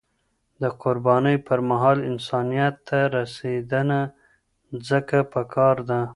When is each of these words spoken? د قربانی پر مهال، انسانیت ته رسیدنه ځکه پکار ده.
د 0.61 0.63
قربانی 0.81 1.35
پر 1.47 1.59
مهال، 1.69 1.97
انسانیت 2.11 2.75
ته 2.87 2.97
رسیدنه 3.15 3.99
ځکه 4.89 5.17
پکار 5.33 5.75
ده. 5.89 6.01